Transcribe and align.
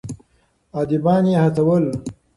اديبان 0.79 1.23
يې 1.31 1.37
هڅول. 1.43 1.85